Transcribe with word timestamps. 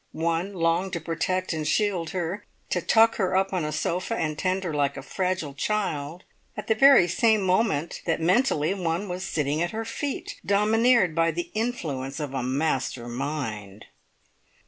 One 0.13 0.55
longed 0.55 0.93
to 0.93 0.99
protect 0.99 1.53
and 1.53 1.67
shield 1.67 2.09
her, 2.09 2.43
to 2.71 2.81
tuck 2.81 3.17
her 3.17 3.37
up 3.37 3.53
on 3.53 3.63
a 3.63 3.71
sofa, 3.71 4.15
and 4.15 4.35
tend 4.35 4.63
her 4.63 4.73
like 4.73 4.97
a 4.97 5.03
fragile 5.03 5.53
child, 5.53 6.23
at 6.57 6.65
the 6.65 6.73
very 6.73 7.07
same 7.07 7.43
moment 7.43 8.01
that 8.05 8.19
mentally 8.19 8.73
one 8.73 9.07
was 9.07 9.23
sitting 9.23 9.61
at 9.61 9.69
her 9.69 9.85
feet, 9.85 10.37
domineered 10.43 11.13
by 11.13 11.29
the 11.29 11.51
influence 11.53 12.19
of 12.19 12.33
a 12.33 12.41
master 12.41 13.07
mind! 13.07 13.85